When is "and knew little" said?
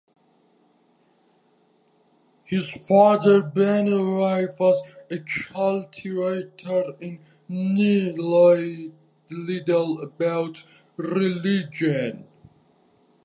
6.99-10.01